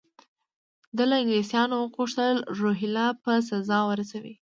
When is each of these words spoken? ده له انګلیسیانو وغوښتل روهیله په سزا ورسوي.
ده 0.95 1.03
له 1.09 1.15
انګلیسیانو 1.21 1.75
وغوښتل 1.79 2.35
روهیله 2.61 3.05
په 3.23 3.31
سزا 3.49 3.79
ورسوي. 3.89 4.35